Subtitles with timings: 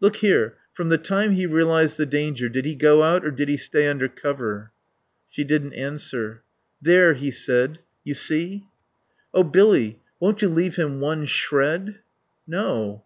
[0.00, 3.50] "Look here, from the time he realised the danger, did he go out or did
[3.50, 4.72] he stay under cover?"
[5.28, 6.40] She didn't answer.
[6.80, 8.64] "There," he said, "you see."
[9.34, 11.98] "Oh, Billy, won't you leave him one shred?"
[12.46, 12.96] "No.